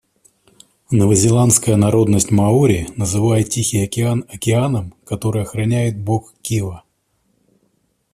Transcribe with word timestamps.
Новозеландская 0.91 1.75
народность 1.77 2.31
маори 2.31 2.87
называет 2.97 3.49
Тихий 3.49 3.83
океан 3.83 4.25
океаном, 4.29 4.95
который 5.05 5.43
охраняет 5.43 6.01
бог 6.01 6.33
Кива. 6.41 6.83